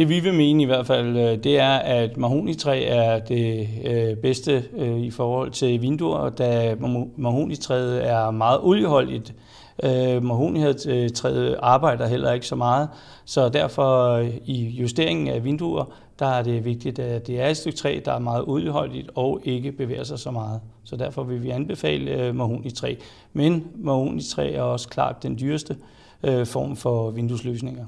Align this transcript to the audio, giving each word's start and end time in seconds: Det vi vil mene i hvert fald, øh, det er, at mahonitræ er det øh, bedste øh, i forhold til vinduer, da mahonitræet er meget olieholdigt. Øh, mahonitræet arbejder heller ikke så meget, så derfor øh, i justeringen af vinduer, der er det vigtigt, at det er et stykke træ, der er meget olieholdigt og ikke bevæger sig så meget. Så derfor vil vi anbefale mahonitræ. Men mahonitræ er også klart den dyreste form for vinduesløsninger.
Det 0.00 0.08
vi 0.08 0.20
vil 0.20 0.34
mene 0.34 0.62
i 0.62 0.66
hvert 0.66 0.86
fald, 0.86 1.16
øh, 1.16 1.44
det 1.44 1.58
er, 1.58 1.70
at 1.70 2.16
mahonitræ 2.16 2.84
er 2.84 3.18
det 3.18 3.68
øh, 3.84 4.16
bedste 4.16 4.64
øh, 4.76 4.98
i 4.98 5.10
forhold 5.10 5.50
til 5.50 5.82
vinduer, 5.82 6.28
da 6.28 6.76
mahonitræet 7.16 8.08
er 8.08 8.30
meget 8.30 8.60
olieholdigt. 8.62 9.34
Øh, 9.82 10.24
mahonitræet 10.24 11.56
arbejder 11.62 12.06
heller 12.06 12.32
ikke 12.32 12.46
så 12.46 12.56
meget, 12.56 12.88
så 13.24 13.48
derfor 13.48 14.12
øh, 14.12 14.30
i 14.44 14.68
justeringen 14.68 15.28
af 15.28 15.44
vinduer, 15.44 15.84
der 16.18 16.26
er 16.26 16.42
det 16.42 16.64
vigtigt, 16.64 16.98
at 16.98 17.26
det 17.26 17.40
er 17.40 17.48
et 17.48 17.56
stykke 17.56 17.78
træ, 17.78 18.00
der 18.04 18.12
er 18.12 18.18
meget 18.18 18.44
olieholdigt 18.46 19.10
og 19.14 19.40
ikke 19.44 19.72
bevæger 19.72 20.04
sig 20.04 20.18
så 20.18 20.30
meget. 20.30 20.60
Så 20.84 20.96
derfor 20.96 21.22
vil 21.22 21.42
vi 21.42 21.50
anbefale 21.50 22.32
mahonitræ. 22.32 22.94
Men 23.32 23.66
mahonitræ 23.76 24.52
er 24.52 24.62
også 24.62 24.88
klart 24.88 25.22
den 25.22 25.38
dyreste 25.40 25.76
form 26.44 26.76
for 26.76 27.10
vinduesløsninger. 27.10 27.84